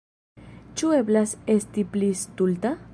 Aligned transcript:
Ĉu 0.81 0.89
eblas 1.01 1.37
esti 1.57 1.87
pli 1.95 2.13
stulta? 2.25 2.75